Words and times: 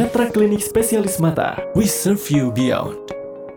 Netra 0.00 0.32
Klinik 0.32 0.64
Spesialis 0.64 1.20
Mata. 1.20 1.60
We 1.76 1.84
serve 1.84 2.24
you 2.32 2.48
beyond. 2.48 2.96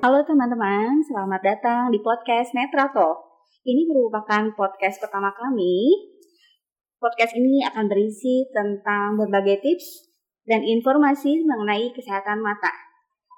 Halo 0.04 0.28
teman-teman, 0.28 1.00
selamat 1.08 1.39
datang 1.39 1.88
di 1.88 2.04
podcast 2.04 2.51
Netra 2.51 2.92
Talk. 2.92 3.47
Ini 3.63 3.88
merupakan 3.88 4.51
podcast 4.51 5.00
pertama 5.00 5.32
kami. 5.32 5.87
Podcast 7.00 7.32
ini 7.40 7.64
akan 7.64 7.87
berisi 7.87 8.43
tentang 8.52 9.16
berbagai 9.16 9.64
tips 9.64 10.11
dan 10.43 10.68
informasi 10.68 11.48
mengenai 11.48 11.95
kesehatan 11.95 12.44
mata. 12.44 12.75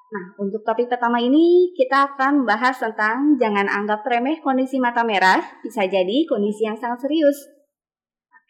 Nah, 0.10 0.26
untuk 0.42 0.66
topik 0.66 0.90
pertama 0.90 1.22
ini 1.22 1.78
kita 1.78 2.10
akan 2.10 2.42
membahas 2.42 2.82
tentang 2.82 3.38
jangan 3.38 3.70
anggap 3.70 4.02
remeh 4.02 4.42
kondisi 4.42 4.82
mata 4.82 5.06
merah, 5.06 5.46
bisa 5.62 5.86
jadi 5.86 6.26
kondisi 6.26 6.66
yang 6.66 6.82
sangat 6.82 7.06
serius. 7.06 7.55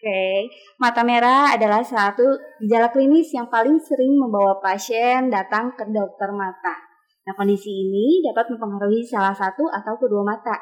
Oke, 0.06 0.54
mata 0.78 1.02
merah 1.02 1.58
adalah 1.58 1.82
satu 1.82 2.38
gejala 2.62 2.94
klinis 2.94 3.34
yang 3.34 3.50
paling 3.50 3.82
sering 3.82 4.14
membawa 4.14 4.62
pasien 4.62 5.34
datang 5.34 5.74
ke 5.74 5.82
dokter 5.90 6.30
mata. 6.30 6.78
Nah, 7.26 7.34
kondisi 7.34 7.74
ini 7.74 8.22
dapat 8.22 8.54
mempengaruhi 8.54 9.02
salah 9.02 9.34
satu 9.34 9.66
atau 9.66 9.98
kedua 9.98 10.22
mata. 10.22 10.62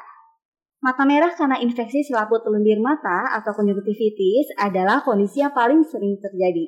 Mata 0.80 1.04
merah 1.04 1.28
karena 1.36 1.60
infeksi 1.60 2.00
selaput 2.00 2.40
lendir 2.48 2.80
mata 2.80 3.36
atau 3.36 3.52
konjungtivitis 3.52 4.56
adalah 4.56 5.04
kondisi 5.04 5.44
yang 5.44 5.52
paling 5.52 5.84
sering 5.84 6.16
terjadi. 6.16 6.64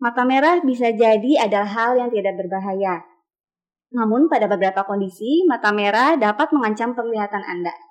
Mata 0.00 0.24
merah 0.24 0.64
bisa 0.64 0.88
jadi 0.88 1.44
adalah 1.44 1.68
hal 1.68 2.00
yang 2.00 2.08
tidak 2.08 2.32
berbahaya. 2.40 3.04
Namun 3.92 4.32
pada 4.32 4.48
beberapa 4.48 4.88
kondisi, 4.88 5.44
mata 5.44 5.68
merah 5.68 6.16
dapat 6.16 6.48
mengancam 6.48 6.96
penglihatan 6.96 7.44
Anda. 7.44 7.87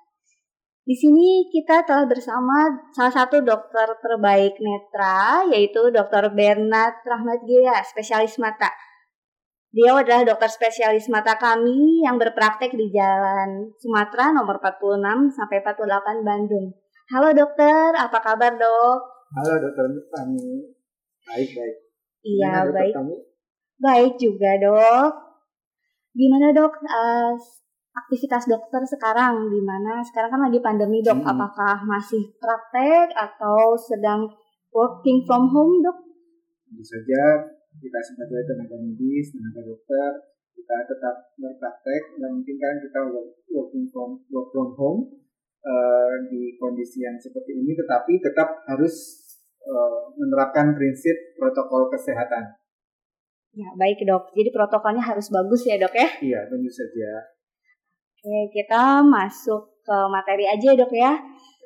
Di 0.88 0.96
sini 0.96 1.44
kita 1.52 1.84
telah 1.84 2.08
bersama 2.08 2.64
salah 2.96 3.12
satu 3.12 3.44
dokter 3.44 3.84
terbaik 4.00 4.56
netra, 4.56 5.44
yaitu 5.52 5.92
Dr. 5.92 6.32
Bernard 6.32 7.04
Rahmat 7.04 7.44
Gaya, 7.44 7.84
spesialis 7.84 8.40
mata. 8.40 8.72
Dia 9.68 9.92
adalah 9.92 10.24
dokter 10.24 10.48
spesialis 10.48 11.12
mata 11.12 11.36
kami 11.36 12.00
yang 12.00 12.16
berpraktek 12.16 12.72
di 12.72 12.88
Jalan 12.88 13.68
Sumatera 13.76 14.32
nomor 14.32 14.64
46 14.64 15.36
sampai 15.36 15.60
48 15.60 16.24
Bandung. 16.24 16.72
Halo 17.12 17.36
dokter, 17.36 17.92
apa 17.92 18.18
kabar 18.24 18.56
dok? 18.56 18.98
Halo 19.36 19.54
dokter 19.60 19.92
kami. 19.92 20.72
Baik, 21.28 21.48
baik. 21.52 21.76
Iya, 22.24 22.64
baik. 22.72 22.94
Baik 23.76 24.12
juga 24.16 24.56
dok. 24.56 25.12
Gimana 26.16 26.56
dok? 26.56 26.80
Uh, 26.80 27.36
aktivitas 28.04 28.46
dokter 28.46 28.82
sekarang 28.86 29.50
di 29.50 29.60
mana 29.64 30.00
sekarang 30.06 30.30
kan 30.38 30.42
lagi 30.46 30.60
pandemi 30.62 31.02
dok 31.02 31.20
hmm. 31.22 31.30
apakah 31.30 31.82
masih 31.86 32.30
praktek 32.38 33.10
atau 33.16 33.74
sedang 33.74 34.30
working 34.70 35.24
from 35.26 35.50
home 35.50 35.82
dok? 35.82 35.98
Tentu 36.68 36.84
saja 36.84 37.48
kita 37.78 38.00
sebagai 38.02 38.42
tenaga 38.46 38.76
medis, 38.78 39.34
tenaga 39.34 39.62
dokter 39.66 40.10
kita 40.58 40.76
tetap 40.90 41.16
berpraktek 41.38 42.02
dan 42.18 42.30
mungkin 42.34 42.56
kan 42.58 42.74
kita 42.82 43.00
working 43.54 43.86
from 43.94 44.18
work 44.34 44.50
from 44.50 44.74
home 44.74 45.00
uh, 45.62 46.12
di 46.26 46.58
kondisi 46.58 47.06
yang 47.06 47.14
seperti 47.14 47.54
ini 47.54 47.78
tetapi 47.78 48.18
tetap 48.18 48.66
harus 48.66 48.94
uh, 49.62 50.10
menerapkan 50.18 50.74
prinsip 50.74 51.14
protokol 51.38 51.86
kesehatan. 51.94 52.58
Ya, 53.54 53.70
baik 53.78 54.02
dok. 54.04 54.34
Jadi 54.34 54.50
protokolnya 54.52 55.02
harus 55.02 55.30
bagus 55.30 55.64
ya 55.64 55.78
dok 55.78 55.94
ya? 55.94 56.08
Iya, 56.20 56.40
tentu 56.50 56.68
saja. 56.68 57.37
Oke, 58.18 58.50
kita 58.50 58.98
masuk 59.06 59.78
ke 59.86 59.96
materi 60.10 60.42
aja 60.50 60.74
dok 60.74 60.90
ya 60.90 61.14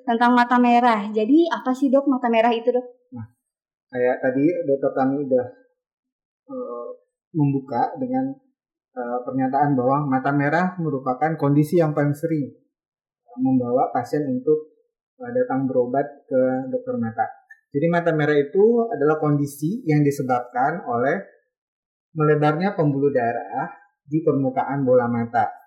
tentang 0.05 0.37
mata 0.37 0.61
merah. 0.61 1.09
Jadi 1.09 1.49
apa 1.49 1.73
sih 1.73 1.89
dok 1.89 2.05
mata 2.13 2.29
merah 2.29 2.53
itu 2.53 2.69
dok? 2.69 3.09
Nah, 3.17 3.25
kayak 3.89 4.21
tadi 4.21 4.45
dokter 4.69 4.93
kami 4.93 5.17
udah 5.25 5.47
uh, 6.53 6.89
membuka 7.33 7.97
dengan 7.97 8.37
uh, 8.93 9.19
pernyataan 9.25 9.73
bahwa 9.73 10.05
mata 10.05 10.29
merah 10.29 10.77
merupakan 10.77 11.41
kondisi 11.41 11.81
yang 11.81 11.97
paling 11.97 12.13
sering 12.13 12.53
membawa 13.41 13.89
pasien 13.89 14.29
untuk 14.29 14.77
datang 15.17 15.65
berobat 15.65 16.05
ke 16.29 16.69
dokter 16.69 17.01
mata. 17.01 17.25
Jadi 17.73 17.89
mata 17.89 18.13
merah 18.13 18.37
itu 18.37 18.93
adalah 18.93 19.17
kondisi 19.17 19.81
yang 19.89 20.05
disebabkan 20.05 20.85
oleh 20.85 21.17
melebarnya 22.13 22.77
pembuluh 22.77 23.09
darah 23.09 23.73
di 24.05 24.21
permukaan 24.21 24.85
bola 24.85 25.09
mata 25.09 25.62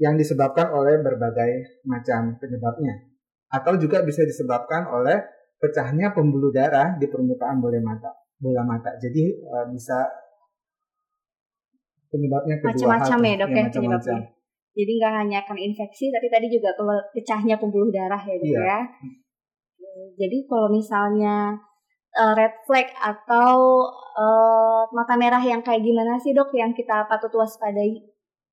yang 0.00 0.18
disebabkan 0.18 0.70
oleh 0.74 0.98
berbagai 1.00 1.82
macam 1.86 2.34
penyebabnya 2.42 3.06
atau 3.50 3.78
juga 3.78 4.02
bisa 4.02 4.26
disebabkan 4.26 4.90
oleh 4.90 5.22
pecahnya 5.62 6.10
pembuluh 6.10 6.50
darah 6.50 6.98
di 6.98 7.06
permukaan 7.06 7.62
bola 7.62 7.78
mata 7.78 8.10
bola 8.36 8.66
mata 8.66 8.90
jadi 8.98 9.38
uh, 9.46 9.66
bisa 9.70 10.02
penyebabnya 12.10 12.58
kedua 12.58 12.98
macam-macam 12.98 13.18
ya 13.22 13.34
dok 13.38 13.50
ya, 13.50 13.62
ya 13.62 13.70
penyebabnya 13.70 14.22
jadi 14.74 14.92
nggak 14.98 15.12
hanya 15.22 15.38
akan 15.46 15.58
infeksi 15.62 16.10
tapi 16.10 16.26
tadi 16.26 16.50
juga 16.50 16.74
pecahnya 17.14 17.54
pembuluh 17.62 17.94
darah 17.94 18.18
ya 18.18 18.34
dok 18.34 18.50
iya. 18.50 18.62
ya 18.66 18.80
jadi 20.18 20.38
kalau 20.50 20.68
misalnya 20.74 21.54
uh, 22.14 22.32
red 22.34 22.54
flag 22.66 22.90
atau 22.98 23.86
uh, 24.18 24.82
mata 24.94 25.14
merah 25.18 25.42
yang 25.42 25.62
kayak 25.62 25.82
gimana 25.82 26.18
sih 26.18 26.34
dok 26.34 26.50
yang 26.54 26.74
kita 26.74 27.06
patut 27.10 27.30
waspadai? 27.34 28.02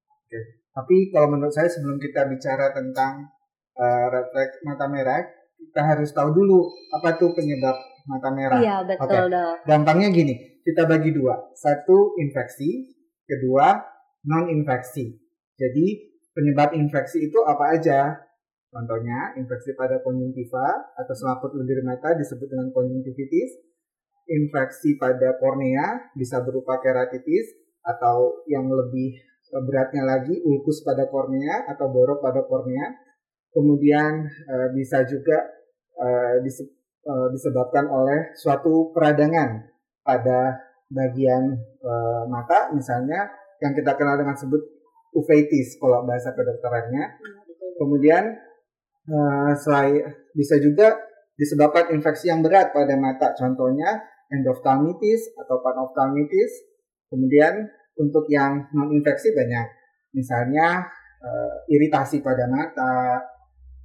Oke. 0.10 0.61
Tapi 0.72 1.12
kalau 1.12 1.36
menurut 1.36 1.52
saya 1.52 1.68
sebelum 1.68 2.00
kita 2.00 2.32
bicara 2.32 2.72
tentang 2.72 3.28
uh, 3.76 4.06
refleks 4.08 4.64
mata 4.64 4.88
merah, 4.88 5.20
kita 5.60 5.82
harus 5.84 6.10
tahu 6.16 6.32
dulu 6.32 6.72
apa 6.96 7.20
tuh 7.20 7.36
penyebab 7.36 7.76
mata 8.08 8.30
merah. 8.32 8.60
Iya 8.60 8.78
betul 8.88 9.28
okay. 9.28 9.36
dong. 9.36 9.56
Gampangnya 9.68 10.10
gini, 10.16 10.34
kita 10.64 10.88
bagi 10.88 11.12
dua. 11.12 11.52
Satu 11.54 12.16
infeksi, 12.18 12.88
kedua 13.28 13.84
non 14.26 14.48
infeksi. 14.48 15.12
Jadi 15.60 15.86
penyebab 16.34 16.74
infeksi 16.74 17.28
itu 17.28 17.40
apa 17.44 17.76
aja? 17.76 18.16
Contohnya 18.72 19.36
infeksi 19.36 19.76
pada 19.76 20.00
konjungtiva 20.00 20.96
atau 20.96 21.12
selaput 21.12 21.52
lendir 21.60 21.84
mata 21.84 22.16
disebut 22.16 22.48
dengan 22.48 22.72
konjungtivitis. 22.72 23.60
Infeksi 24.32 24.96
pada 24.96 25.36
kornea 25.36 26.16
bisa 26.16 26.40
berupa 26.40 26.80
keratitis 26.80 27.52
atau 27.84 28.48
yang 28.48 28.72
lebih 28.72 29.20
beratnya 29.60 30.08
lagi 30.08 30.40
ulkus 30.40 30.82
pada 30.88 31.12
kornea 31.12 31.68
atau 31.68 31.92
borok 31.92 32.24
pada 32.24 32.48
kornea. 32.48 32.96
Kemudian 33.52 34.24
e, 34.28 34.56
bisa 34.72 35.04
juga 35.04 35.44
e, 35.92 36.08
dise, 36.48 36.64
e, 37.04 37.14
disebabkan 37.36 37.84
oleh 37.92 38.32
suatu 38.40 38.96
peradangan 38.96 39.68
pada 40.08 40.56
bagian 40.88 41.60
e, 41.84 41.94
mata 42.32 42.72
misalnya 42.72 43.28
yang 43.60 43.76
kita 43.76 43.92
kenal 44.00 44.16
dengan 44.16 44.40
sebut 44.40 44.64
uveitis 45.12 45.76
kalau 45.76 46.08
bahasa 46.08 46.32
kedokterannya. 46.32 47.20
Kemudian 47.76 48.24
e, 49.04 49.18
selain 49.60 50.00
bisa 50.32 50.56
juga 50.64 50.96
disebabkan 51.36 51.92
infeksi 51.92 52.32
yang 52.32 52.40
berat 52.40 52.72
pada 52.72 52.96
mata 52.96 53.36
contohnya 53.36 54.00
endoftalmitis 54.32 55.36
atau 55.36 55.60
panoftalmitis. 55.60 56.72
Kemudian 57.12 57.68
untuk 58.00 58.26
yang 58.32 58.68
non 58.72 58.92
infeksi 58.92 59.36
banyak 59.36 59.68
misalnya 60.16 60.88
uh, 61.24 61.54
iritasi 61.68 62.24
pada 62.24 62.48
mata 62.48 63.20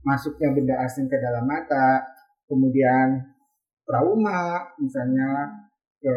masuknya 0.07 0.55
benda 0.55 0.75
asing 0.87 1.11
ke 1.11 1.19
dalam 1.19 1.47
mata 1.47 2.03
kemudian 2.47 3.19
trauma 3.87 4.71
misalnya 4.79 5.51
ke 5.99 6.17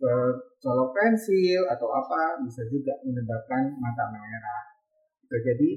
ke 0.00 0.12
colok 0.60 0.90
pensil 0.96 1.62
atau 1.68 1.88
apa 1.92 2.40
bisa 2.42 2.64
juga 2.72 2.96
menyebabkan 3.04 3.76
mata 3.78 4.04
merah 4.10 4.62
gitu. 5.22 5.36
jadi 5.44 5.70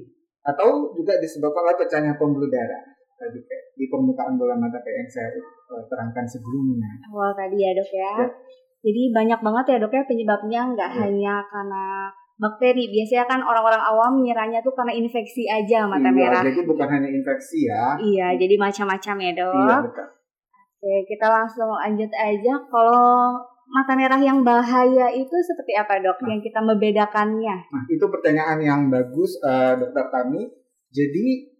atau 0.44 0.92
juga 0.92 1.16
disebabkan 1.22 1.62
oleh 1.64 1.78
pecahnya 1.78 2.12
pembuluh 2.20 2.50
darah 2.50 2.94
tadi 3.24 3.40
di 3.74 3.84
permukaan 3.88 4.36
bola 4.36 4.54
mata 4.58 4.78
kayak 4.82 4.96
yang 5.06 5.10
saya 5.10 5.28
uh, 5.72 5.82
terangkan 5.88 6.26
sebelumnya. 6.28 6.90
Awal 7.10 7.32
tadi 7.34 7.56
ya 7.62 7.70
dok 7.74 7.90
ya. 7.90 8.12
ya. 8.20 8.28
Jadi 8.84 9.16
banyak 9.16 9.40
banget 9.40 9.64
ya 9.72 9.76
dok 9.80 9.96
ya 9.96 10.04
penyebabnya 10.04 10.60
nggak 10.76 10.90
ya. 10.92 11.08
hanya 11.08 11.40
karena 11.48 12.12
bakteri. 12.36 12.92
Biasanya 12.92 13.24
kan 13.24 13.40
orang-orang 13.40 13.80
awam 13.80 14.20
nyerahnya 14.20 14.60
tuh 14.60 14.76
karena 14.76 14.92
infeksi 14.92 15.48
aja 15.48 15.88
mata 15.88 16.12
iya, 16.12 16.16
merah. 16.16 16.44
Jadi 16.44 16.68
bukan 16.68 16.88
hanya 16.92 17.08
infeksi 17.08 17.64
ya. 17.64 17.96
Iya, 17.96 18.36
jadi 18.36 18.60
macam-macam 18.60 19.16
ya 19.24 19.32
dok. 19.40 19.56
Iya 19.56 19.76
betul. 19.88 20.06
Oke, 20.84 21.08
kita 21.08 21.26
langsung 21.32 21.72
lanjut 21.72 22.12
aja. 22.12 22.52
Kalau 22.68 23.40
mata 23.72 23.96
merah 23.96 24.20
yang 24.20 24.44
bahaya 24.44 25.08
itu 25.08 25.32
seperti 25.32 25.72
apa 25.80 26.04
dok? 26.04 26.20
Nah, 26.20 26.36
yang 26.36 26.44
kita 26.44 26.60
membedakannya? 26.60 27.56
Nah 27.72 27.88
itu 27.88 28.04
pertanyaan 28.12 28.60
yang 28.60 28.92
bagus 28.92 29.40
uh, 29.40 29.80
dokter 29.80 30.12
Tami. 30.12 30.44
Jadi 30.92 31.56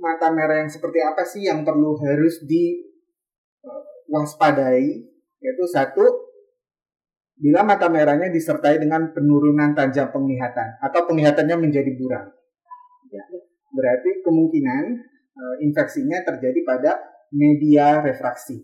mata 0.00 0.34
merah 0.34 0.58
yang 0.58 0.66
seperti 0.72 0.98
apa 1.06 1.22
sih 1.22 1.46
yang 1.46 1.62
perlu 1.62 1.94
harus 2.02 2.42
diwaspadai 4.10 5.06
yaitu 5.40 5.64
satu, 5.68 6.04
bila 7.40 7.64
mata 7.64 7.88
merahnya 7.88 8.28
disertai 8.28 8.76
dengan 8.76 9.16
penurunan 9.16 9.72
tajam 9.72 10.12
penglihatan 10.12 10.76
atau 10.84 11.08
penglihatannya 11.08 11.56
menjadi 11.56 11.90
buram. 11.96 12.28
Ya, 13.08 13.24
berarti 13.72 14.20
kemungkinan 14.22 14.84
e, 15.32 15.42
infeksinya 15.64 16.20
terjadi 16.22 16.60
pada 16.68 17.00
media 17.32 18.04
refraksi. 18.04 18.60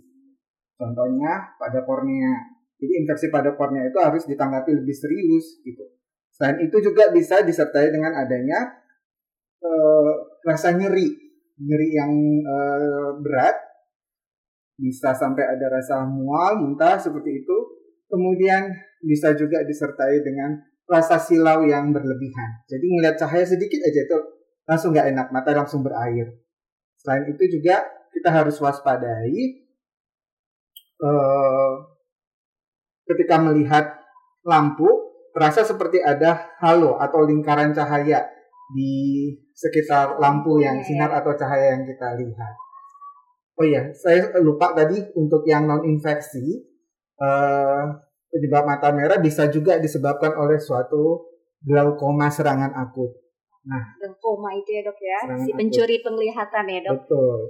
Contohnya 0.76 1.56
pada 1.56 1.80
kornea. 1.88 2.52
Jadi 2.76 2.92
infeksi 3.00 3.32
pada 3.32 3.56
kornea 3.56 3.88
itu 3.88 3.96
harus 3.96 4.28
ditanggapi 4.28 4.76
lebih 4.76 4.92
serius 4.92 5.64
gitu. 5.64 5.96
Selain 6.36 6.60
itu 6.60 6.76
juga 6.84 7.08
bisa 7.08 7.40
disertai 7.40 7.88
dengan 7.88 8.12
adanya 8.12 8.84
uh, 9.64 10.12
rasa 10.44 10.76
nyeri, 10.76 11.08
nyeri 11.56 11.88
yang 11.96 12.12
uh, 12.44 13.10
berat, 13.24 13.56
bisa 14.76 15.16
sampai 15.16 15.44
ada 15.44 15.66
rasa 15.72 16.04
mual, 16.04 16.60
muntah 16.60 17.00
seperti 17.00 17.44
itu. 17.44 17.56
Kemudian 18.06 18.70
bisa 19.02 19.34
juga 19.34 19.64
disertai 19.66 20.22
dengan 20.22 20.56
rasa 20.86 21.18
silau 21.18 21.66
yang 21.66 21.90
berlebihan. 21.90 22.62
Jadi 22.70 22.86
melihat 22.86 23.26
cahaya 23.26 23.42
sedikit 23.42 23.82
aja 23.82 24.00
itu 24.06 24.18
langsung 24.68 24.94
nggak 24.94 25.10
enak, 25.10 25.26
mata 25.34 25.50
langsung 25.50 25.82
berair. 25.82 26.38
Selain 27.02 27.26
itu 27.26 27.58
juga 27.58 27.82
kita 28.14 28.30
harus 28.30 28.56
waspadai 28.62 29.66
uh, 31.02 31.72
ketika 33.06 33.36
melihat 33.42 33.98
lampu 34.46 34.86
terasa 35.34 35.66
seperti 35.66 36.00
ada 36.00 36.56
halo 36.62 36.96
atau 36.96 37.26
lingkaran 37.26 37.74
cahaya 37.76 38.24
di 38.72 39.30
sekitar 39.52 40.18
lampu 40.18 40.58
yang 40.62 40.80
sinar 40.82 41.12
atau 41.12 41.34
cahaya 41.36 41.76
yang 41.76 41.84
kita 41.84 42.16
lihat. 42.18 42.54
Oh 43.56 43.64
iya, 43.64 43.88
saya 43.96 44.28
lupa 44.44 44.76
tadi 44.76 45.00
untuk 45.16 45.40
yang 45.48 45.64
non 45.64 45.80
infeksi 45.88 46.60
uh, 47.16 47.88
penyebab 48.28 48.68
mata 48.68 48.92
merah 48.92 49.16
bisa 49.16 49.48
juga 49.48 49.80
disebabkan 49.80 50.36
oleh 50.36 50.60
suatu 50.60 51.32
glaukoma 51.64 52.28
serangan 52.28 52.76
akut. 52.76 53.16
Nah, 53.64 53.96
glaukoma 53.96 54.52
itu 54.52 54.76
ya 54.76 54.82
dok 54.84 55.00
ya, 55.00 55.20
si 55.40 55.50
pencuri 55.56 55.98
akut. 55.98 56.04
penglihatan 56.04 56.64
ya 56.68 56.80
dok. 56.84 56.94
Betul. 57.00 57.40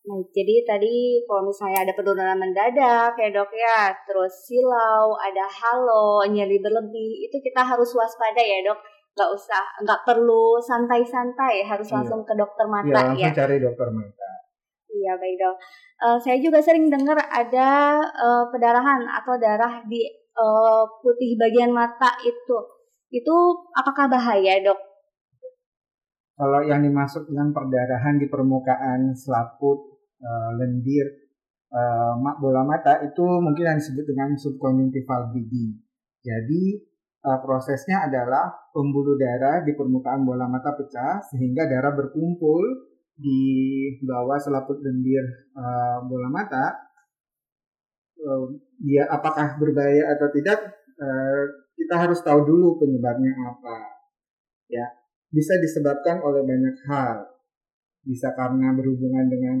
Nah, 0.00 0.16
jadi 0.32 0.64
tadi 0.64 1.20
kalau 1.28 1.44
misalnya 1.44 1.84
ada 1.84 1.92
penurunan 1.92 2.40
mendadak 2.40 3.12
ya 3.20 3.28
dok 3.28 3.52
ya, 3.52 3.92
terus 4.08 4.32
silau, 4.48 5.12
ada 5.20 5.44
halo, 5.44 6.24
nyeri 6.24 6.56
berlebih, 6.56 7.28
itu 7.28 7.36
kita 7.36 7.60
harus 7.60 7.92
waspada 7.92 8.40
ya 8.40 8.64
dok. 8.64 8.80
Gak 9.12 9.28
usah, 9.36 9.60
nggak 9.84 10.08
perlu 10.08 10.56
santai-santai, 10.62 11.66
harus 11.68 11.92
iya. 11.92 11.94
langsung 12.00 12.24
ke 12.24 12.32
dokter 12.32 12.64
mata 12.64 12.88
iya, 12.88 13.04
langsung 13.12 13.28
ya. 13.28 13.36
cari 13.36 13.56
dokter 13.60 13.88
mata. 13.92 14.29
Iya 15.00 15.16
baik 15.16 15.36
dok. 15.40 15.56
Uh, 16.00 16.18
saya 16.20 16.36
juga 16.36 16.60
sering 16.60 16.92
dengar 16.92 17.16
ada 17.16 18.00
uh, 18.04 18.44
pendarahan 18.52 19.08
atau 19.08 19.40
darah 19.40 19.80
di 19.88 20.04
uh, 20.36 20.84
putih 21.00 21.40
bagian 21.40 21.72
mata 21.72 22.20
itu. 22.20 22.58
Itu 23.08 23.36
apakah 23.72 24.12
bahaya 24.12 24.60
dok? 24.60 24.76
Kalau 26.36 26.60
yang 26.64 26.84
dimaksud 26.84 27.28
dengan 27.28 27.52
perdarahan 27.52 28.16
di 28.16 28.28
permukaan 28.28 29.12
selaput 29.16 30.00
uh, 30.20 30.50
lendir 30.56 31.04
uh, 31.72 32.16
bola 32.40 32.64
mata 32.64 33.00
itu 33.04 33.24
mungkin 33.24 33.64
yang 33.72 33.78
disebut 33.80 34.04
dengan 34.04 34.36
subconjunctival 34.36 35.32
bleeding. 35.32 35.80
Jadi 36.20 36.80
uh, 37.24 37.38
prosesnya 37.40 38.08
adalah 38.08 38.52
pembuluh 38.72 39.16
darah 39.16 39.64
di 39.64 39.72
permukaan 39.72 40.24
bola 40.24 40.44
mata 40.48 40.76
pecah 40.76 41.24
sehingga 41.28 41.68
darah 41.68 41.92
berkumpul 41.96 42.89
di 43.20 43.42
bawah 44.00 44.40
selaput 44.40 44.80
lendir 44.80 45.22
uh, 45.52 46.00
bola 46.08 46.32
mata. 46.32 46.88
Uh, 48.20 48.56
dia 48.80 49.04
apakah 49.08 49.56
berbahaya 49.60 50.16
atau 50.16 50.28
tidak 50.32 50.60
uh, 51.00 51.44
kita 51.76 51.94
harus 51.96 52.20
tahu 52.24 52.48
dulu 52.48 52.80
penyebabnya 52.80 53.32
apa. 53.44 53.76
Ya, 54.72 54.86
bisa 55.28 55.60
disebabkan 55.60 56.24
oleh 56.24 56.40
banyak 56.44 56.76
hal. 56.88 57.28
Bisa 58.00 58.32
karena 58.32 58.72
berhubungan 58.72 59.28
dengan 59.28 59.60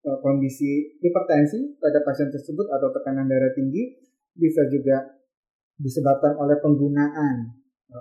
Eh, 0.00 0.18
kondisi 0.24 0.96
hipertensi 0.96 1.76
pada 1.76 2.00
pasien 2.00 2.32
tersebut 2.32 2.64
atau 2.72 2.88
tekanan 2.88 3.28
darah 3.28 3.52
tinggi 3.52 4.00
bisa 4.32 4.64
juga 4.72 4.96
disebabkan 5.76 6.40
oleh 6.40 6.56
penggunaan 6.56 7.52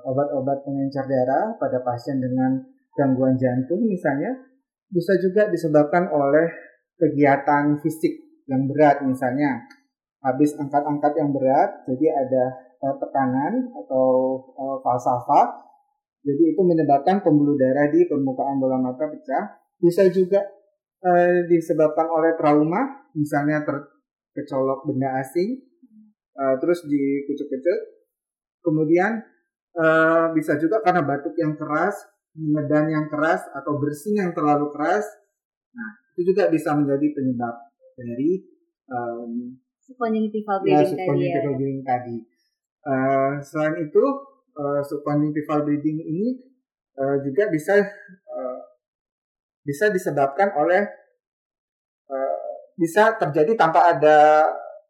obat-obat 0.07 0.63
pengencer 0.63 1.03
darah 1.03 1.59
pada 1.59 1.83
pasien 1.83 2.23
dengan 2.23 2.56
gangguan 2.95 3.35
jantung 3.35 3.83
misalnya 3.83 4.31
bisa 4.89 5.13
juga 5.21 5.50
disebabkan 5.50 6.09
oleh 6.09 6.50
kegiatan 6.97 7.77
fisik 7.80 8.44
yang 8.50 8.65
berat 8.65 9.06
misalnya 9.06 9.65
habis 10.25 10.57
angkat-angkat 10.57 11.13
yang 11.15 11.30
berat 11.31 11.86
jadi 11.86 12.06
ada 12.12 12.44
eh, 12.83 12.95
tekanan 13.00 13.53
atau 13.86 14.07
falsafah 14.83 15.69
jadi 16.25 16.44
itu 16.51 16.62
menyebabkan 16.65 17.24
pembuluh 17.24 17.56
darah 17.56 17.88
di 17.88 18.03
permukaan 18.03 18.59
bola 18.59 18.75
mata 18.75 19.07
pecah 19.07 19.59
bisa 19.80 20.12
juga 20.12 20.44
uh, 21.03 21.47
disebabkan 21.47 22.07
oleh 22.12 22.35
trauma, 22.35 23.07
misalnya 23.15 23.63
terkecolok 23.63 24.88
benda 24.88 25.24
asing, 25.24 25.59
uh, 26.35 26.56
terus 26.59 26.83
dikucuk-kucuk. 26.83 27.80
Kemudian 28.59 29.24
uh, 29.80 30.35
bisa 30.35 30.59
juga 30.59 30.83
karena 30.83 31.07
batuk 31.07 31.31
yang 31.39 31.56
keras, 31.56 31.95
medan 32.37 32.85
yang 32.91 33.05
keras, 33.09 33.41
atau 33.53 33.79
bersin 33.81 34.19
yang 34.19 34.31
terlalu 34.35 34.69
keras. 34.75 35.05
Nah, 35.73 35.89
itu 36.13 36.33
juga 36.33 36.49
bisa 36.49 36.75
menjadi 36.75 37.13
penyebab 37.13 37.55
dari 37.95 38.41
um, 38.89 39.55
subconjunctival 39.85 40.61
bleeding, 40.61 40.77
ya, 40.77 40.89
subconjunctival 40.89 41.53
bleeding 41.57 41.81
tadi. 41.85 42.17
Uh, 42.79 43.33
selain 43.41 43.75
itu, 43.81 44.03
uh, 44.55 44.81
subconjunctival 44.85 45.65
bleeding 45.65 45.99
ini 45.99 46.27
uh, 46.99 47.17
juga 47.25 47.49
bisa 47.49 47.81
uh, 48.29 48.59
bisa 49.65 49.89
disebabkan 49.89 50.53
oleh 50.57 50.85
uh, 52.09 52.37
bisa 52.77 53.17
terjadi 53.19 53.57
tanpa 53.57 53.97
ada 53.97 54.47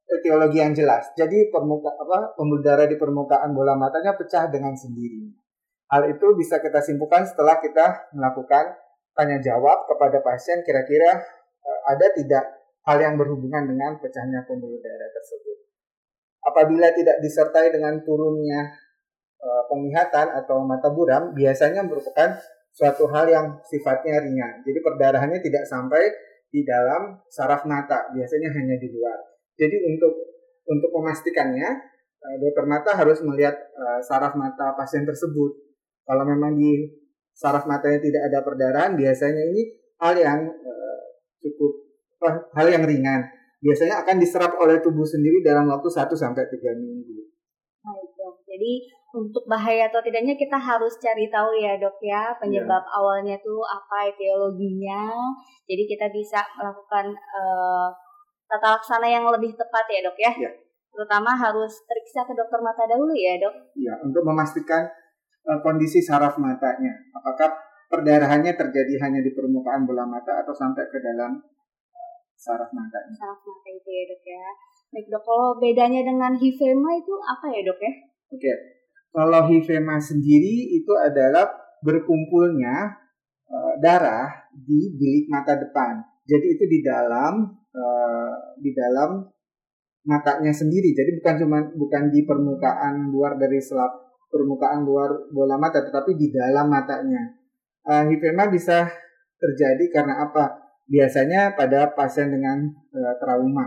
etiologi 0.09 0.59
yang 0.59 0.73
jelas. 0.75 1.09
Jadi 1.15 1.53
permuka 1.53 1.93
apa 1.93 2.33
pembuluh 2.35 2.61
darah 2.65 2.89
di 2.89 2.97
permukaan 2.97 3.53
bola 3.55 3.77
matanya 3.77 4.17
pecah 4.17 4.49
dengan 4.49 4.75
sendirinya. 4.75 5.38
Hal 5.89 6.05
itu 6.05 6.27
bisa 6.37 6.61
kita 6.61 6.79
simpulkan 6.85 7.25
setelah 7.25 7.57
kita 7.57 8.13
melakukan 8.13 8.77
tanya 9.17 9.41
jawab 9.41 9.89
kepada 9.89 10.21
pasien 10.21 10.61
kira-kira 10.61 11.17
uh, 11.65 11.79
ada 11.89 12.13
tidak 12.13 12.45
hal 12.85 12.97
yang 13.01 13.17
berhubungan 13.17 13.65
dengan 13.65 13.97
pecahnya 13.97 14.45
pembuluh 14.45 14.77
darah 14.79 15.09
tersebut. 15.11 15.57
Apabila 16.45 16.87
tidak 16.95 17.19
disertai 17.19 17.73
dengan 17.73 17.99
turunnya 18.05 18.69
uh, 19.43 19.63
penglihatan 19.67 20.33
atau 20.45 20.63
mata 20.63 20.93
buram, 20.93 21.35
biasanya 21.35 21.83
merupakan 21.83 22.37
suatu 22.73 23.09
hal 23.11 23.25
yang 23.27 23.45
sifatnya 23.65 24.23
ringan. 24.23 24.63
Jadi 24.63 24.79
perdarahannya 24.79 25.39
tidak 25.43 25.67
sampai 25.67 26.05
di 26.49 26.65
dalam 26.65 27.21
saraf 27.29 27.65
mata, 27.69 28.09
biasanya 28.13 28.49
hanya 28.55 28.75
di 28.81 28.87
luar. 28.89 29.17
Jadi 29.53 29.75
untuk 29.85 30.13
untuk 30.69 30.89
memastikannya, 30.95 31.69
eh, 32.23 32.35
dokter 32.41 32.65
mata 32.65 32.93
harus 32.97 33.21
melihat 33.21 33.53
eh, 33.53 33.99
saraf 34.01 34.33
mata 34.37 34.73
pasien 34.73 35.05
tersebut. 35.05 35.68
Kalau 36.09 36.25
memang 36.25 36.57
di 36.57 36.89
saraf 37.37 37.69
matanya 37.69 38.01
tidak 38.01 38.33
ada 38.33 38.39
perdarahan, 38.41 38.97
biasanya 38.97 39.43
ini 39.53 39.61
hal 40.01 40.17
yang 40.17 40.41
eh, 40.49 41.01
cukup 41.37 41.71
hal 42.57 42.65
yang 42.65 42.81
ringan. 42.81 43.21
Biasanya 43.61 44.01
akan 44.01 44.17
diserap 44.17 44.57
oleh 44.57 44.81
tubuh 44.81 45.05
sendiri 45.05 45.45
dalam 45.45 45.69
waktu 45.69 45.85
1 45.85 46.09
sampai 46.17 46.49
3 46.49 46.81
minggu. 46.81 47.29
Baik, 47.85 48.09
dok. 48.17 48.35
Jadi 48.49 48.89
untuk 49.09 49.45
bahaya 49.49 49.89
atau 49.89 50.01
tidaknya 50.05 50.37
kita 50.37 50.53
harus 50.53 50.93
cari 51.01 51.25
tahu 51.33 51.49
ya 51.57 51.81
dok 51.81 51.97
ya 51.97 52.29
penyebab 52.37 52.83
yeah. 52.85 52.97
awalnya 53.01 53.35
tuh 53.41 53.65
apa 53.65 54.13
etiologinya 54.13 55.09
jadi 55.65 55.83
kita 55.89 56.13
bisa 56.13 56.45
melakukan 56.53 57.09
uh, 57.33 57.89
tata 58.45 58.77
laksana 58.77 59.09
yang 59.09 59.25
lebih 59.33 59.57
tepat 59.57 59.85
ya 59.89 60.05
dok 60.05 60.17
ya 60.21 60.29
yeah. 60.45 60.53
terutama 60.93 61.33
harus 61.33 61.73
periksa 61.89 62.21
ke 62.21 62.37
dokter 62.37 62.61
mata 62.61 62.85
dahulu 62.85 63.09
ya 63.17 63.41
dok 63.41 63.55
ya 63.81 63.97
untuk 64.05 64.21
memastikan 64.21 64.85
uh, 65.47 65.59
kondisi 65.63 66.03
saraf 66.03 66.35
matanya. 66.41 66.91
Apakah 67.15 67.55
perdarahannya 67.87 68.53
terjadi 68.57 68.93
hanya 69.05 69.21
di 69.23 69.31
permukaan 69.31 69.87
bola 69.87 70.03
mata 70.03 70.43
atau 70.43 70.51
sampai 70.51 70.89
ke 70.89 70.99
dalam 70.99 71.39
uh, 71.39 72.17
saraf 72.35 72.73
matanya? 72.75 73.13
Saraf 73.15 73.39
mata 73.45 73.69
itu 73.71 73.89
ya 73.89 74.03
dok 74.09 74.23
ya. 74.25 74.43
Baik 74.89 75.05
dok 75.07 75.23
kalau 75.23 75.49
bedanya 75.61 76.01
dengan 76.01 76.33
hifema 76.35 76.97
itu 76.97 77.13
apa 77.23 77.45
ya 77.53 77.61
dok 77.63 77.79
ya? 77.79 77.93
Oke. 78.33 78.41
Okay 78.41 78.79
kalau 79.09 79.49
hifema 79.49 79.97
sendiri 79.97 80.77
itu 80.77 80.93
adalah 80.93 81.49
berkumpulnya 81.81 82.93
uh, 83.49 83.73
darah 83.81 84.29
di 84.53 84.93
bilik 84.93 85.25
mata 85.33 85.57
depan. 85.57 86.05
Jadi 86.29 86.45
itu 86.53 86.63
di 86.69 86.79
dalam 86.85 87.57
uh, 87.73 88.33
di 88.61 88.69
dalam 88.69 89.25
matanya 90.05 90.53
sendiri. 90.53 90.93
Jadi 90.93 91.17
bukan 91.17 91.35
cuma 91.41 91.59
bukan 91.73 92.03
di 92.13 92.21
permukaan 92.21 93.09
luar 93.09 93.41
dari 93.41 93.57
selap 93.57 94.08
permukaan 94.29 94.85
luar 94.85 95.29
bola 95.33 95.57
mata, 95.57 95.81
tetapi 95.81 96.15
di 96.15 96.29
dalam 96.29 96.69
matanya. 96.69 97.35
Uh, 97.83 98.05
hifema 98.05 98.47
bisa 98.47 98.85
terjadi 99.41 99.85
karena 99.89 100.29
apa? 100.29 100.69
Biasanya 100.85 101.57
pada 101.57 101.93
pasien 101.97 102.29
dengan 102.29 102.69
uh, 102.69 103.13
trauma. 103.17 103.65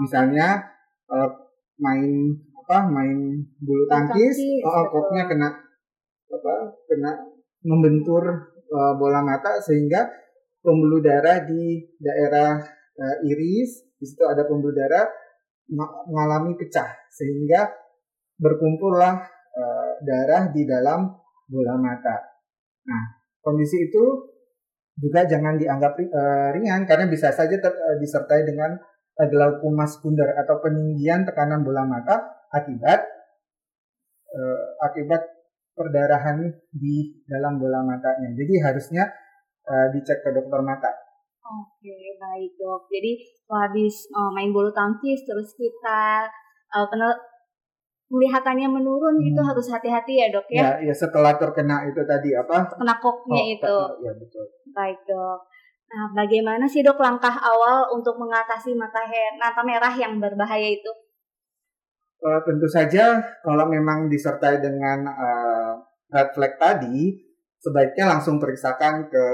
Misalnya 0.00 0.64
uh, 1.12 1.30
main 1.78 2.34
apa 2.68 2.84
main 2.84 3.40
bulu 3.64 3.88
tangkis, 3.88 4.36
tangkis 4.36 4.66
oh, 4.66 4.84
koknya 4.92 5.24
kena 5.24 5.48
apa 6.28 6.54
kena 6.84 7.12
membentur 7.64 8.52
uh, 8.68 8.92
bola 9.00 9.24
mata 9.24 9.56
sehingga 9.64 10.04
pembuluh 10.60 11.00
darah 11.00 11.48
di 11.48 11.80
daerah 11.96 12.60
uh, 12.98 13.16
iris 13.24 13.88
Di 13.98 14.04
situ 14.06 14.22
ada 14.28 14.46
pembuluh 14.46 14.76
darah 14.76 15.08
mengalami 16.06 16.54
pecah 16.54 16.86
sehingga 17.10 17.72
berkumpullah 18.38 19.26
uh, 19.56 19.90
darah 20.04 20.50
di 20.52 20.68
dalam 20.68 21.08
bola 21.48 21.74
mata. 21.80 22.16
Nah, 22.88 23.04
kondisi 23.40 23.88
itu 23.88 24.04
juga 24.98 25.24
jangan 25.24 25.54
dianggap 25.56 25.94
uh, 25.94 26.48
ringan 26.52 26.84
karena 26.84 27.06
bisa 27.06 27.30
saja 27.30 27.54
ter, 27.56 27.72
uh, 27.72 27.96
disertai 28.02 28.42
dengan 28.44 28.76
uh, 29.16 29.26
glaukoma 29.30 29.86
sekunder 29.86 30.34
atau 30.34 30.58
peninggian 30.58 31.22
tekanan 31.22 31.62
bola 31.62 31.86
mata 31.86 32.44
akibat 32.50 33.00
uh, 34.34 34.64
akibat 34.90 35.22
perdarahan 35.78 36.50
di 36.74 37.22
dalam 37.30 37.62
bola 37.62 37.86
matanya. 37.86 38.34
Jadi 38.34 38.54
harusnya 38.58 39.06
uh, 39.62 39.86
dicek 39.94 40.26
ke 40.26 40.30
dokter 40.34 40.60
mata. 40.66 40.90
Oke, 41.48 42.18
baik 42.18 42.52
dok. 42.60 42.90
Jadi 42.90 43.24
habis 43.48 44.10
uh, 44.12 44.28
main 44.34 44.52
bulu 44.52 44.68
tangkis 44.74 45.24
terus 45.24 45.54
kita 45.56 46.28
uh, 46.74 46.86
kelihatannya 48.08 48.68
menurun 48.72 49.20
hmm. 49.20 49.28
itu 49.30 49.40
harus 49.44 49.66
hati-hati 49.68 50.14
ya 50.16 50.26
dok 50.32 50.48
ya. 50.48 50.62
Ya, 50.64 50.90
ya 50.90 50.94
setelah 50.96 51.36
terkena 51.36 51.84
itu 51.84 52.00
tadi 52.08 52.32
apa? 52.32 52.64
Terkena 52.72 52.96
koknya 52.96 53.42
oh, 53.44 53.54
itu. 53.54 53.76
Ya 54.00 54.12
betul. 54.16 54.44
Baik 54.72 54.98
dok. 55.04 55.38
Nah, 55.88 56.06
bagaimana 56.12 56.64
sih 56.68 56.84
dok 56.84 57.00
langkah 57.00 57.32
awal 57.32 57.88
untuk 57.92 58.16
mengatasi 58.20 58.76
mata, 58.76 59.04
mata 59.40 59.62
merah 59.64 59.92
yang 59.92 60.16
berbahaya 60.20 60.68
itu? 60.72 60.92
Uh, 62.18 62.40
tentu 62.42 62.66
saja 62.66 63.22
kalau 63.46 63.70
memang 63.70 64.10
disertai 64.10 64.58
dengan 64.58 65.06
uh, 65.06 65.72
red 66.10 66.34
flag 66.34 66.58
tadi, 66.58 67.14
sebaiknya 67.62 68.10
langsung 68.10 68.42
periksakan 68.42 69.06
ke 69.06 69.24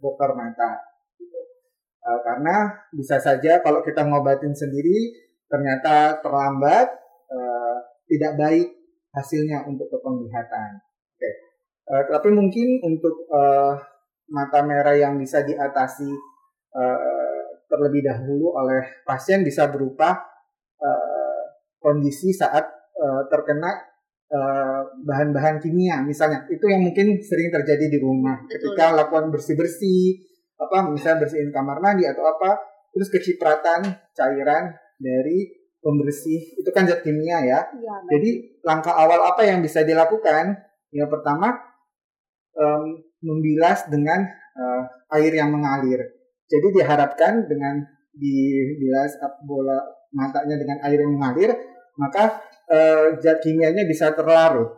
dokter 0.00 0.32
mata. 0.32 0.80
Uh, 1.98 2.20
karena 2.24 2.72
bisa 2.94 3.20
saja 3.20 3.60
kalau 3.60 3.84
kita 3.84 4.06
ngobatin 4.06 4.54
sendiri 4.54 5.28
ternyata 5.48 6.20
terlambat 6.24 6.88
tidak 8.08 8.32
baik 8.40 8.66
hasilnya 9.12 9.68
untuk 9.68 9.92
penglihatan. 9.92 10.80
Oke, 10.80 11.20
okay. 11.20 11.32
uh, 11.92 12.02
tapi 12.08 12.32
mungkin 12.32 12.80
untuk 12.82 13.28
uh, 13.30 13.76
mata 14.28 14.60
merah 14.64 14.96
yang 14.96 15.16
bisa 15.16 15.44
diatasi 15.44 16.10
uh, 16.76 17.40
terlebih 17.68 18.04
dahulu 18.04 18.56
oleh 18.56 19.04
pasien 19.04 19.44
bisa 19.44 19.68
berupa 19.68 20.16
uh, 20.80 21.42
kondisi 21.80 22.32
saat 22.32 22.64
uh, 22.96 23.22
terkena 23.28 23.88
bahan-bahan 25.08 25.56
uh, 25.56 25.60
kimia 25.64 26.04
misalnya 26.04 26.44
itu 26.52 26.68
yang 26.68 26.84
mungkin 26.84 27.16
sering 27.24 27.48
terjadi 27.48 27.88
di 27.88 27.96
rumah 27.96 28.44
Betul. 28.44 28.76
ketika 28.76 28.92
lakukan 28.92 29.32
bersih-bersih 29.32 30.20
apa 30.60 30.92
misalnya 30.92 31.24
bersihin 31.24 31.48
kamar 31.48 31.80
mandi 31.80 32.04
atau 32.04 32.28
apa 32.28 32.60
terus 32.92 33.08
kecipratan 33.08 33.88
cairan 34.12 34.76
dari 35.00 35.48
pembersih 35.78 36.58
itu 36.58 36.70
kan 36.74 36.86
zat 36.86 37.02
kimia 37.06 37.42
ya. 37.44 37.60
ya 37.74 37.94
Jadi 38.10 38.60
langkah 38.66 38.94
awal 38.94 39.22
apa 39.24 39.46
yang 39.46 39.62
bisa 39.62 39.86
dilakukan? 39.86 40.58
Yang 40.90 41.10
pertama 41.12 41.54
um, 42.56 43.02
membilas 43.22 43.86
dengan 43.86 44.24
uh, 44.58 44.82
air 45.18 45.32
yang 45.34 45.52
mengalir. 45.54 46.00
Jadi 46.48 46.66
diharapkan 46.80 47.44
dengan 47.44 47.84
dibilas 48.16 49.20
bola 49.44 49.78
matanya 50.10 50.56
dengan 50.56 50.78
air 50.88 50.98
yang 51.04 51.12
mengalir, 51.14 51.50
maka 52.00 52.40
uh, 52.72 53.14
zat 53.20 53.44
kimianya 53.44 53.84
bisa 53.84 54.16
terlarut, 54.16 54.72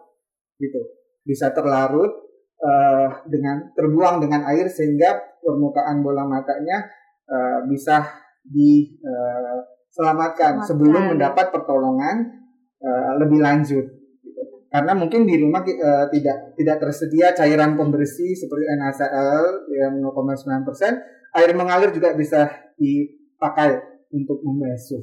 gitu. 0.59 0.80
Bisa 1.23 1.54
terlarut 1.54 2.11
uh, 2.59 3.09
dengan 3.30 3.71
terbuang 3.73 4.19
dengan 4.19 4.50
air 4.50 4.66
sehingga 4.66 5.38
permukaan 5.40 6.02
bola 6.02 6.26
matanya 6.26 6.90
uh, 7.30 7.64
bisa 7.71 8.02
di 8.42 8.99
uh, 9.00 9.79
selamatkan, 9.90 10.62
sebelum 10.62 11.14
mendapat 11.14 11.50
pertolongan 11.50 12.47
uh, 12.78 13.12
lebih 13.18 13.42
lanjut. 13.42 13.87
Gitu. 14.23 14.42
Karena 14.70 14.94
mungkin 14.94 15.26
di 15.26 15.35
rumah 15.42 15.66
uh, 15.66 16.06
tidak 16.14 16.54
tidak 16.54 16.76
tersedia 16.78 17.35
cairan 17.35 17.75
pembersih 17.75 18.32
seperti 18.38 18.64
NaCl 18.78 19.44
yang 19.75 19.99
0,9 19.99 20.66
persen, 20.66 20.94
air 21.35 21.50
mengalir 21.59 21.90
juga 21.90 22.14
bisa 22.14 22.47
dipakai 22.78 23.82
untuk 24.14 24.38
membasuh. 24.47 25.02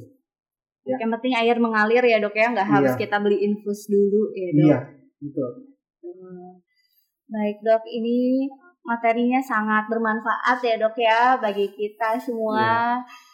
Ya. 0.88 0.96
Yang 1.04 1.20
penting 1.20 1.34
air 1.36 1.56
mengalir 1.60 2.00
ya 2.00 2.16
dok 2.16 2.32
ya, 2.32 2.48
nggak 2.48 2.68
harus 2.68 2.92
iya. 2.96 3.00
kita 3.04 3.16
beli 3.20 3.44
infus 3.44 3.92
dulu 3.92 4.32
ya 4.32 4.50
dok. 4.56 4.64
Iya, 4.64 4.78
betul. 5.20 5.50
Hmm. 6.00 6.50
Baik 7.28 7.60
dok, 7.60 7.84
ini 7.84 8.48
materinya 8.88 9.36
sangat 9.44 9.84
bermanfaat 9.92 10.64
ya 10.64 10.80
dok 10.80 10.96
ya 10.96 11.36
bagi 11.36 11.68
kita 11.76 12.16
semua. 12.16 12.96
Iya 13.04 13.27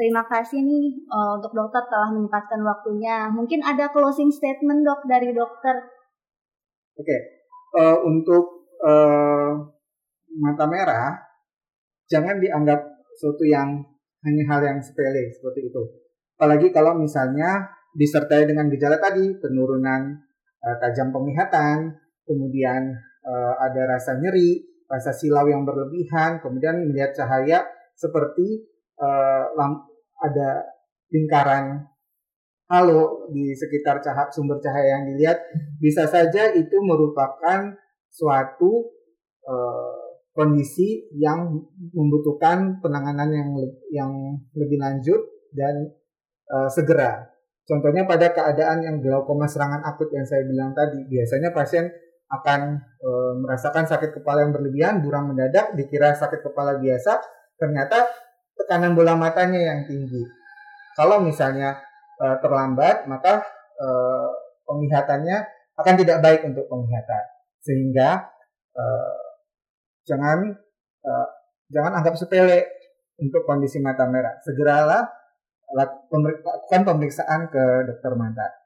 Terima 0.00 0.24
kasih 0.24 0.64
nih 0.64 1.04
uh, 1.12 1.36
untuk 1.36 1.52
dokter 1.52 1.84
telah 1.92 2.08
menyempatkan 2.08 2.64
waktunya. 2.64 3.28
Mungkin 3.28 3.60
ada 3.60 3.92
closing 3.92 4.32
statement 4.32 4.80
dok 4.80 5.04
dari 5.04 5.28
dokter. 5.28 5.76
Oke, 6.96 7.04
okay. 7.04 7.20
uh, 7.76 7.84
eh, 7.84 7.96
untuk 8.08 8.64
uh, 8.80 9.60
mata 10.40 10.64
merah 10.72 11.20
jangan 12.08 12.40
dianggap 12.40 12.80
sesuatu 13.12 13.44
yang 13.44 13.76
hanya 14.24 14.44
hal 14.48 14.64
yang 14.64 14.80
sepele 14.80 15.28
seperti 15.36 15.68
itu. 15.68 15.82
Apalagi 16.40 16.72
kalau 16.72 16.96
misalnya 16.96 17.68
disertai 17.92 18.48
dengan 18.48 18.72
gejala 18.72 18.96
tadi 18.96 19.36
penurunan 19.36 20.16
uh, 20.64 20.76
tajam 20.80 21.12
penglihatan, 21.12 21.92
kemudian 22.24 22.88
uh, 23.28 23.52
ada 23.60 24.00
rasa 24.00 24.16
nyeri, 24.16 24.64
rasa 24.88 25.12
silau 25.12 25.44
yang 25.44 25.68
berlebihan, 25.68 26.40
kemudian 26.40 26.88
melihat 26.88 27.12
cahaya 27.12 27.68
seperti 27.92 28.64
ada 30.20 30.64
lingkaran 31.10 31.90
halo 32.70 33.26
di 33.34 33.50
sekitar 33.50 33.98
cahaya, 33.98 34.30
sumber 34.30 34.62
cahaya 34.62 35.00
yang 35.00 35.04
dilihat 35.10 35.38
bisa 35.82 36.06
saja 36.06 36.54
itu 36.54 36.76
merupakan 36.86 37.74
suatu 38.06 38.94
uh, 39.48 40.00
kondisi 40.30 41.10
yang 41.18 41.50
membutuhkan 41.90 42.78
penanganan 42.78 43.28
yang 43.34 43.50
yang 43.90 44.12
lebih 44.54 44.78
lanjut 44.78 45.18
dan 45.50 45.90
uh, 46.46 46.70
segera. 46.70 47.26
Contohnya 47.66 48.06
pada 48.06 48.30
keadaan 48.34 48.82
yang 48.82 48.96
glaukoma 48.98 49.46
serangan 49.46 49.82
akut 49.86 50.10
yang 50.10 50.26
saya 50.26 50.42
bilang 50.42 50.74
tadi, 50.74 51.06
biasanya 51.06 51.54
pasien 51.54 51.86
akan 52.30 52.82
e, 52.98 53.10
merasakan 53.46 53.86
sakit 53.86 54.10
kepala 54.18 54.42
yang 54.42 54.50
berlebihan, 54.50 54.98
buram 54.98 55.30
mendadak, 55.30 55.74
dikira 55.78 56.14
sakit 56.18 56.42
kepala 56.46 56.82
biasa, 56.82 57.22
ternyata 57.58 58.10
tekanan 58.64 58.92
bola 58.92 59.16
matanya 59.16 59.58
yang 59.58 59.88
tinggi. 59.88 60.22
Kalau 60.94 61.24
misalnya 61.24 61.80
uh, 62.20 62.36
terlambat, 62.44 63.08
maka 63.08 63.40
uh, 63.80 64.28
penglihatannya 64.68 65.38
akan 65.80 65.94
tidak 65.96 66.20
baik 66.20 66.44
untuk 66.44 66.68
penglihatan. 66.68 67.24
Sehingga 67.64 68.28
uh, 68.76 69.20
jangan 70.04 70.52
uh, 71.04 71.28
jangan 71.72 71.92
anggap 72.00 72.14
sepele 72.20 72.68
untuk 73.16 73.48
kondisi 73.48 73.80
mata 73.80 74.04
merah. 74.04 74.36
Segeralah 74.44 75.08
lakukan 75.70 76.82
pemeriksaan 76.82 77.48
ke 77.48 77.64
dokter 77.86 78.12
mata 78.18 78.59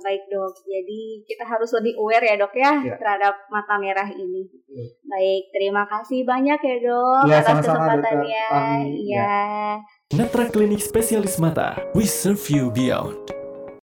baik 0.00 0.22
dok. 0.30 0.54
Jadi 0.64 1.00
kita 1.26 1.44
harus 1.44 1.70
lebih 1.76 1.98
aware 2.00 2.24
ya 2.24 2.34
dok 2.40 2.54
ya, 2.56 2.72
ya. 2.80 2.96
terhadap 2.96 3.34
mata 3.52 3.76
merah 3.76 4.08
ini. 4.08 4.48
Ya. 4.70 4.84
Baik, 5.04 5.42
terima 5.52 5.84
kasih 5.84 6.24
banyak 6.24 6.60
ya 6.62 6.76
dok 6.80 7.24
ya, 7.28 7.36
atas 7.44 7.56
kesempatannya. 7.66 8.46
Iya. 8.88 9.20
Ya. 9.20 9.36
Netra 10.16 10.48
Klinik 10.48 10.80
Spesialis 10.80 11.36
Mata, 11.40 11.76
we 11.92 12.04
serve 12.04 12.44
you 12.52 12.72
beyond. 12.72 13.41